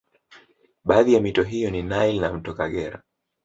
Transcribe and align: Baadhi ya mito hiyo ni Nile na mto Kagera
Baadhi 0.85 1.13
ya 1.13 1.21
mito 1.21 1.43
hiyo 1.43 1.69
ni 1.71 1.81
Nile 1.83 2.19
na 2.19 2.33
mto 2.33 2.53
Kagera 2.53 3.03